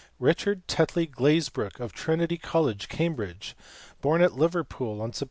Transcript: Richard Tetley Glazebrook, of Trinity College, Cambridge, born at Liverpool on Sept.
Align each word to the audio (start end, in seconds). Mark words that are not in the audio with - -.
Richard 0.17 0.65
Tetley 0.67 1.05
Glazebrook, 1.07 1.79
of 1.79 1.93
Trinity 1.93 2.39
College, 2.39 2.89
Cambridge, 2.89 3.55
born 4.01 4.23
at 4.23 4.33
Liverpool 4.35 4.99
on 4.99 5.11
Sept. 5.11 5.19